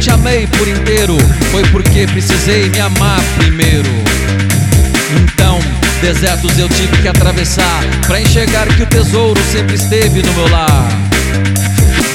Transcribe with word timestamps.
te 0.00 0.10
amei 0.10 0.46
por 0.46 0.66
inteiro, 0.66 1.18
foi 1.50 1.62
porque 1.64 2.06
precisei 2.06 2.70
me 2.70 2.80
amar 2.80 3.20
primeiro. 3.36 3.90
Então, 5.22 5.58
desertos 6.00 6.58
eu 6.58 6.66
tive 6.70 6.96
que 7.02 7.08
atravessar 7.08 7.84
para 8.06 8.18
enxergar 8.18 8.66
que 8.66 8.82
o 8.82 8.86
tesouro 8.86 9.38
sempre 9.52 9.74
esteve 9.74 10.22
no 10.22 10.32
meu 10.32 10.48
lar. 10.48 10.88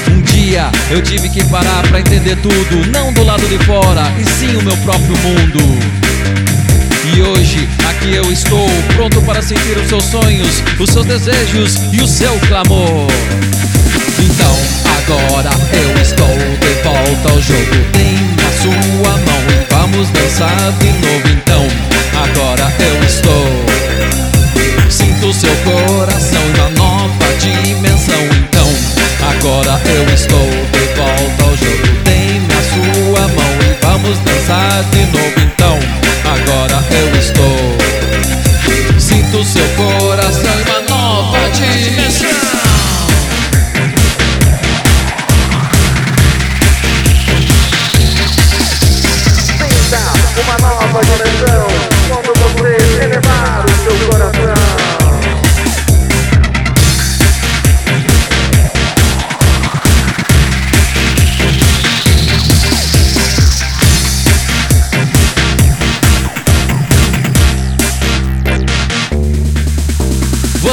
Um 0.10 0.22
dia 0.24 0.72
eu 0.90 1.00
tive 1.00 1.30
que 1.30 1.44
parar 1.46 1.88
para 1.88 2.00
entender 2.00 2.38
tudo, 2.38 2.92
não 2.92 3.14
do 3.14 3.24
lado 3.24 3.48
de 3.48 3.64
fora, 3.66 4.12
e 4.20 4.26
sim 4.32 4.56
o 4.56 4.64
meu 4.64 4.76
próprio 4.78 5.16
mundo. 5.20 5.60
E 7.14 7.22
hoje 7.22 7.70
aqui 7.88 8.16
eu 8.16 8.32
estou 8.32 8.68
pronto 8.96 9.22
para 9.22 9.44
sentir 9.44 9.78
os 9.78 9.88
seus 9.88 10.06
sonhos, 10.06 10.64
os 10.80 10.90
seus 10.90 11.06
desejos 11.06 11.76
e 11.94 12.02
o 12.02 12.08
seu 12.08 12.34
clamor. 12.48 13.12
Então 14.20 14.58
agora 14.98 15.52
eu 15.72 16.02
estou 16.02 16.35
coração 26.06 26.42
uma 26.56 26.70
nova 26.70 27.34
dimensão. 27.40 28.22
Então 28.38 28.68
agora 29.28 29.82
eu 29.86 30.14
estou 30.14 30.50
de 30.72 30.94
volta 30.96 31.44
ao 31.44 31.58
jogo. 31.58 32.04
Tem 32.04 32.42
a 32.48 32.62
sua 32.62 33.28
mão 33.30 33.54
e 33.62 33.86
vamos 33.86 34.20
dançar 34.20 34.84
de 34.92 35.00
novo. 35.08 35.40
Então 35.40 35.80
agora 36.24 36.84
eu 36.92 37.20
estou. 37.20 37.55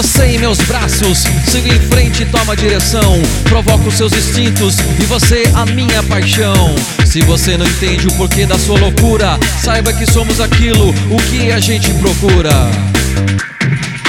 Você 0.02 0.24
em 0.24 0.38
meus 0.38 0.58
braços, 0.58 1.22
siga 1.46 1.72
em 1.72 1.78
frente 1.78 2.24
e 2.24 2.26
toma 2.26 2.56
direção. 2.56 3.22
Provoca 3.44 3.86
os 3.86 3.94
seus 3.94 4.12
instintos 4.12 4.76
e 4.98 5.04
você 5.04 5.44
a 5.54 5.64
minha 5.64 6.02
paixão. 6.02 6.74
Se 7.06 7.20
você 7.20 7.56
não 7.56 7.64
entende 7.64 8.08
o 8.08 8.12
porquê 8.14 8.44
da 8.44 8.58
sua 8.58 8.80
loucura, 8.80 9.38
saiba 9.62 9.92
que 9.92 10.04
somos 10.04 10.40
aquilo 10.40 10.92
o 11.08 11.16
que 11.30 11.52
a 11.52 11.60
gente 11.60 11.94
procura. 11.94 12.50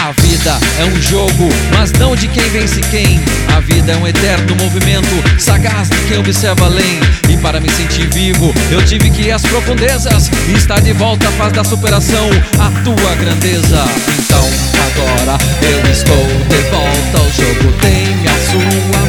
A 0.01 0.11
vida 0.19 0.59
é 0.79 0.83
um 0.83 0.99
jogo, 0.99 1.47
mas 1.71 1.91
não 1.91 2.15
de 2.15 2.27
quem 2.27 2.49
vence 2.49 2.81
quem. 2.89 3.21
A 3.55 3.59
vida 3.59 3.91
é 3.91 3.95
um 3.95 4.07
eterno 4.07 4.55
movimento, 4.55 5.07
sagaz 5.39 5.89
de 5.89 5.97
quem 6.07 6.17
observa 6.17 6.65
além. 6.65 6.99
E 7.29 7.37
para 7.37 7.59
me 7.59 7.69
sentir 7.69 8.09
vivo, 8.11 8.51
eu 8.71 8.83
tive 8.83 9.11
que 9.11 9.21
ir 9.21 9.31
às 9.31 9.43
profundezas. 9.43 10.31
E 10.49 10.53
estar 10.53 10.81
de 10.81 10.91
volta 10.91 11.29
faz 11.33 11.53
da 11.53 11.63
superação 11.63 12.29
a 12.59 12.71
tua 12.83 13.15
grandeza. 13.15 13.85
Então, 14.19 14.62
agora 15.23 15.37
eu 15.61 15.91
estou 15.91 16.25
de 16.49 16.57
volta 16.69 17.17
ao 17.17 17.31
jogo. 17.31 17.71
Tem 17.81 18.13
a 18.27 18.37
sua 18.51 19.02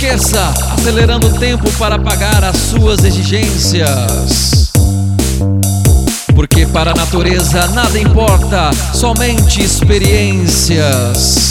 Enlouqueça, 0.00 0.54
acelerando 0.72 1.26
o 1.26 1.38
tempo 1.38 1.70
para 1.72 1.98
pagar 1.98 2.42
as 2.42 2.56
suas 2.56 3.04
exigências. 3.04 4.72
Porque 6.34 6.64
para 6.64 6.92
a 6.92 6.94
natureza 6.94 7.68
nada 7.68 7.98
importa, 7.98 8.70
somente 8.94 9.62
experiências. 9.62 11.50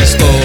Então 0.00 0.37